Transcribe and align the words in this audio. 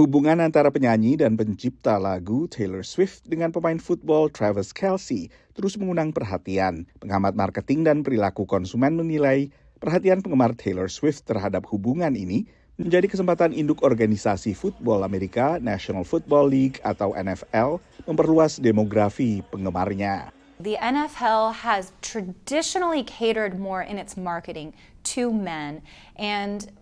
Hubungan 0.00 0.40
antara 0.40 0.72
penyanyi 0.72 1.20
dan 1.20 1.36
pencipta 1.36 2.00
lagu 2.00 2.48
Taylor 2.48 2.80
Swift 2.80 3.20
dengan 3.28 3.52
pemain 3.52 3.76
football 3.76 4.32
Travis 4.32 4.72
Kelce 4.72 5.28
terus 5.52 5.76
mengundang 5.76 6.08
perhatian. 6.08 6.88
Pengamat 7.04 7.36
marketing 7.36 7.84
dan 7.84 8.00
perilaku 8.00 8.48
konsumen 8.48 8.96
menilai 8.96 9.52
perhatian 9.76 10.24
penggemar 10.24 10.56
Taylor 10.56 10.88
Swift 10.88 11.28
terhadap 11.28 11.68
hubungan 11.68 12.16
ini 12.16 12.48
menjadi 12.80 13.12
kesempatan 13.12 13.52
induk 13.52 13.84
organisasi 13.84 14.56
football 14.56 15.04
Amerika 15.04 15.60
National 15.60 16.08
Football 16.08 16.48
League 16.48 16.80
atau 16.80 17.12
NFL 17.12 17.76
memperluas 18.08 18.56
demografi 18.56 19.44
penggemarnya. 19.52 20.32
The 20.64 20.80
NFL 20.80 21.60
has 21.60 21.92
traditionally 22.00 23.04
catered 23.04 23.60
more 23.60 23.84
in 23.84 24.00
its 24.00 24.16
marketing 24.16 24.72
to 25.12 25.28
men 25.28 25.84
and 26.16 26.72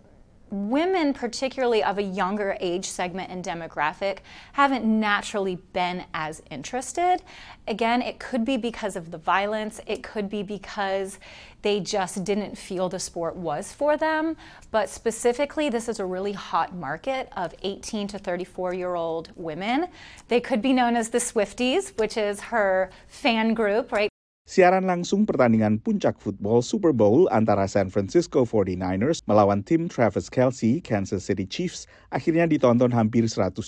women, 0.51 1.13
particularly 1.13 1.83
of 1.83 1.97
a 1.97 2.03
younger 2.03 2.57
age 2.59 2.85
segment 2.85 3.31
and 3.31 3.43
demographic, 3.43 4.19
haven't 4.53 4.85
naturally 4.85 5.55
been 5.73 6.05
as 6.13 6.41
interested. 6.49 7.21
Again, 7.67 8.01
it 8.01 8.19
could 8.19 8.45
be 8.45 8.57
because 8.57 8.95
of 8.95 9.11
the 9.11 9.17
violence, 9.17 9.79
it 9.85 10.03
could 10.03 10.29
be 10.29 10.43
because 10.43 11.19
they 11.61 11.79
just 11.79 12.23
didn't 12.23 12.57
feel 12.57 12.89
the 12.89 12.99
sport 12.99 13.35
was 13.35 13.73
for 13.73 13.97
them. 13.97 14.37
But 14.71 14.89
specifically, 14.89 15.69
this 15.69 15.89
is 15.89 15.99
a 15.99 16.05
really 16.05 16.33
hot 16.33 16.73
market 16.73 17.29
of 17.35 17.53
18 17.63 18.07
to 18.09 18.19
34 18.19 18.73
year 18.73 18.95
old 18.95 19.31
women. 19.35 19.87
They 20.29 20.39
could 20.39 20.61
be 20.61 20.73
known 20.73 20.95
as 20.95 21.09
the 21.09 21.17
Swifties, 21.17 21.97
which 21.99 22.17
is 22.17 22.39
her 22.39 22.89
fan 23.07 23.53
group, 23.53 23.91
right? 23.91 24.08
Siaran 24.49 24.89
langsung 24.89 25.29
pertandingan 25.29 25.77
puncak 25.77 26.17
football 26.17 26.65
Super 26.65 26.89
Bowl 26.89 27.29
antara 27.29 27.69
San 27.69 27.93
Francisco 27.93 28.49
49ers 28.49 29.21
melawan 29.29 29.61
tim 29.61 29.85
Travis 29.85 30.25
Kelce, 30.25 30.81
Kansas 30.81 31.21
City 31.21 31.45
Chiefs, 31.45 31.85
akhirnya 32.09 32.49
ditonton 32.49 32.89
hampir 32.89 33.29
124 33.29 33.61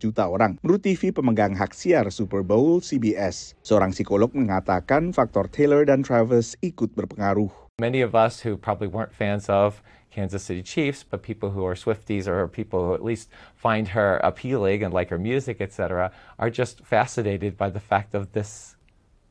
juta 0.00 0.24
orang. 0.24 0.56
Menurut 0.64 0.80
TV 0.80 1.12
pemegang 1.12 1.52
hak 1.52 1.76
siar 1.76 2.08
Super 2.08 2.40
Bowl 2.40 2.80
CBS, 2.80 3.52
seorang 3.60 3.92
psikolog 3.92 4.32
mengatakan 4.32 5.12
faktor 5.12 5.44
Taylor 5.52 5.84
dan 5.84 6.00
Travis 6.00 6.56
ikut 6.64 6.96
berpengaruh. 6.96 7.52
Many 7.76 8.00
of 8.00 8.16
us 8.16 8.40
who 8.48 8.56
probably 8.56 8.88
weren't 8.88 9.12
fans 9.12 9.52
of 9.52 9.84
Kansas 10.08 10.40
City 10.40 10.64
Chiefs, 10.64 11.04
but 11.04 11.20
people 11.20 11.52
who 11.52 11.68
are 11.68 11.76
Swifties 11.76 12.24
or 12.24 12.48
people 12.48 12.80
who 12.80 12.96
at 12.96 13.04
least 13.04 13.28
find 13.52 13.92
her 13.92 14.24
appealing 14.24 14.80
and 14.80 14.96
like 14.96 15.12
her 15.12 15.20
music, 15.20 15.60
etc., 15.60 16.08
are 16.40 16.48
just 16.48 16.80
fascinated 16.80 17.60
by 17.60 17.68
the 17.68 17.82
fact 17.82 18.16
of 18.16 18.32
this 18.32 18.72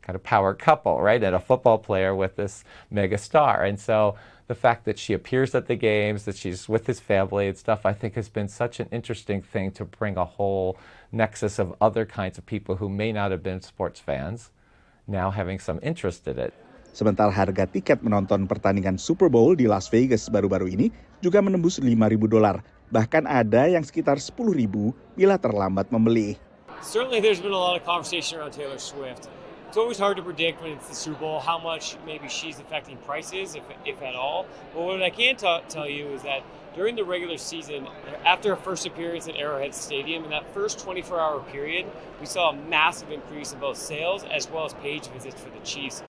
kind 0.03 0.15
of 0.15 0.23
power 0.23 0.53
couple, 0.53 1.01
right? 1.01 1.23
And 1.23 1.35
a 1.35 1.39
football 1.39 1.79
player 1.79 2.13
with 2.13 2.35
this 2.35 2.63
mega 2.91 3.17
star. 3.17 3.63
And 3.63 3.79
so 3.79 4.15
the 4.47 4.55
fact 4.55 4.83
that 4.85 4.99
she 4.99 5.13
appears 5.13 5.55
at 5.55 5.67
the 5.67 5.75
games, 5.75 6.25
that 6.25 6.35
she's 6.35 6.67
with 6.67 6.85
his 6.85 6.99
family 6.99 7.47
and 7.47 7.57
stuff, 7.57 7.85
I 7.87 7.93
think 7.93 8.15
has 8.15 8.27
been 8.27 8.47
such 8.47 8.79
an 8.79 8.87
interesting 8.91 9.41
thing 9.41 9.71
to 9.79 9.85
bring 9.85 10.17
a 10.17 10.25
whole 10.25 10.77
nexus 11.11 11.57
of 11.57 11.73
other 11.79 12.05
kinds 12.05 12.37
of 12.37 12.45
people 12.45 12.75
who 12.75 12.89
may 12.89 13.11
not 13.11 13.31
have 13.31 13.41
been 13.41 13.61
sports 13.61 13.99
fans 13.99 14.51
now 15.07 15.31
having 15.31 15.59
some 15.59 15.79
interest 15.81 16.27
in 16.27 16.39
it. 16.39 16.53
Sementara 16.93 17.33
harga 17.33 17.65
tiket 17.65 18.05
menonton 18.05 18.45
pertandingan 18.45 19.01
Super 19.01 19.25
Bowl 19.25 19.57
di 19.57 19.65
Las 19.65 19.89
Vegas 19.89 20.29
baru-baru 20.29 20.69
ini 20.69 20.93
juga 21.25 21.41
menembus 21.41 21.81
5.000 21.81 21.97
dolar. 22.29 22.61
Bahkan 22.93 23.25
ada 23.25 23.65
yang 23.65 23.81
sekitar 23.81 24.21
10.000 24.21 24.93
bila 25.17 25.35
terlambat 25.41 25.89
membeli. 25.89 26.37
Certainly 26.85 27.25
there's 27.25 27.41
been 27.41 27.55
a 27.55 27.57
lot 27.57 27.73
of 27.73 27.81
conversation 27.81 28.37
around 28.37 28.53
Taylor 28.53 28.77
Swift. 28.77 29.25
It's 29.73 29.81
always 29.81 29.97
hard 29.97 30.13
to 30.13 30.21
predict 30.21 30.61
when 30.61 30.69
it's 30.77 30.85
the 30.85 30.93
Super 30.93 31.25
Bowl 31.25 31.39
how 31.41 31.57
much 31.57 31.97
maybe 32.05 32.29
she's 32.29 32.61
affecting 32.61 32.93
prices, 33.09 33.57
if, 33.57 33.65
if 33.89 33.97
at 34.05 34.13
all. 34.13 34.45
But 34.69 34.85
what 34.85 35.01
I 35.01 35.09
can 35.09 35.33
t- 35.33 35.65
tell 35.65 35.89
you 35.89 36.13
is 36.13 36.21
that 36.21 36.45
during 36.77 36.93
the 36.93 37.01
regular 37.01 37.41
season, 37.41 37.89
after 38.21 38.53
her 38.53 38.61
first 38.61 38.85
appearance 38.85 39.25
at 39.25 39.33
Arrowhead 39.33 39.73
Stadium, 39.73 40.25
in 40.25 40.29
that 40.29 40.45
first 40.53 40.77
24 40.77 41.17
hour 41.17 41.41
period, 41.49 41.89
we 42.21 42.29
saw 42.29 42.53
a 42.53 42.55
massive 42.69 43.09
increase 43.09 43.49
in 43.49 43.57
both 43.57 43.81
sales 43.81 44.21
as 44.29 44.45
well 44.45 44.69
as 44.69 44.77
page 44.77 45.09
visits 45.09 45.41
for 45.41 45.49
the 45.49 45.65
Chiefs. 45.65 46.05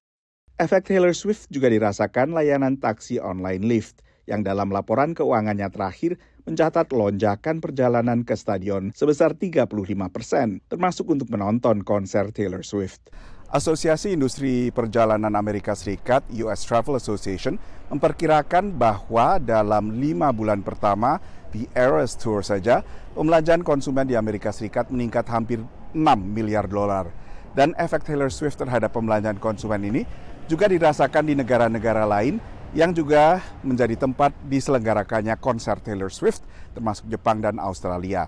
Efek 0.61 0.84
Taylor 0.84 1.17
Swift 1.17 1.49
juga 1.49 1.72
dirasakan 1.72 2.37
layanan 2.37 2.77
taksi 2.77 3.17
online 3.17 3.65
Lyft 3.65 4.05
yang 4.28 4.44
dalam 4.44 4.69
laporan 4.77 5.17
keuangannya 5.17 5.72
terakhir 5.72 6.21
mencatat 6.44 6.93
lonjakan 6.93 7.65
perjalanan 7.65 8.28
ke 8.28 8.37
stadion 8.37 8.93
sebesar 8.93 9.33
35 9.33 9.72
persen, 10.12 10.61
termasuk 10.69 11.09
untuk 11.09 11.33
menonton 11.33 11.81
konser 11.81 12.28
Taylor 12.28 12.61
Swift. 12.61 13.09
Asosiasi 13.54 14.10
Industri 14.10 14.75
Perjalanan 14.75 15.31
Amerika 15.38 15.78
Serikat 15.78 16.26
US 16.42 16.66
Travel 16.66 16.98
Association 16.98 17.54
memperkirakan 17.87 18.75
bahwa 18.75 19.38
dalam 19.38 19.94
lima 19.94 20.34
bulan 20.34 20.59
pertama 20.59 21.22
di 21.54 21.70
Eras 21.70 22.19
Tour 22.19 22.43
saja 22.43 22.82
pembelanjaan 23.14 23.62
konsumen 23.62 24.10
di 24.10 24.19
Amerika 24.19 24.50
Serikat 24.50 24.91
meningkat 24.91 25.31
hampir 25.31 25.62
6 25.94 26.03
miliar 26.34 26.66
dolar. 26.66 27.14
Dan 27.54 27.78
efek 27.78 28.03
Taylor 28.03 28.26
Swift 28.34 28.59
terhadap 28.59 28.91
pembelanjaan 28.91 29.38
konsumen 29.38 29.87
ini 29.87 30.03
juga 30.50 30.66
dirasakan 30.66 31.22
di 31.22 31.38
negara-negara 31.38 32.10
lain 32.10 32.43
yang 32.75 32.91
juga 32.91 33.38
menjadi 33.62 33.94
tempat 33.94 34.34
diselenggarakannya 34.50 35.38
konser 35.38 35.78
Taylor 35.78 36.10
Swift 36.10 36.43
termasuk 36.75 37.06
Jepang 37.06 37.38
dan 37.38 37.62
Australia. 37.62 38.26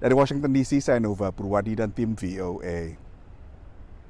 Dari 0.00 0.16
Washington 0.16 0.48
DC, 0.48 0.80
saya 0.80 0.96
Nova 0.96 1.28
Purwadi 1.28 1.76
dan 1.76 1.92
tim 1.92 2.16
VOA. 2.16 3.01